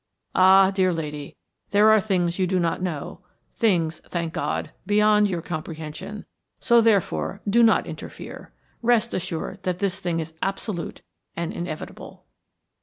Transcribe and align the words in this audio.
Ah, 0.33 0.71
dear 0.71 0.91
lady, 0.91 1.37
there 1.69 1.91
are 1.91 2.01
things 2.01 2.39
you 2.39 2.47
do 2.47 2.59
not 2.59 2.81
know, 2.81 3.21
things, 3.51 3.99
thank 4.09 4.33
God, 4.33 4.71
beyond 4.83 5.29
your 5.29 5.43
comprehension, 5.43 6.25
so, 6.59 6.81
therefore, 6.81 7.39
do 7.47 7.61
not 7.61 7.85
interfere. 7.85 8.51
Rest 8.81 9.13
assured 9.13 9.61
that 9.61 9.77
this 9.77 9.99
thing 9.99 10.19
is 10.19 10.33
absolute 10.41 11.03
and 11.35 11.53
inevitable." 11.53 12.25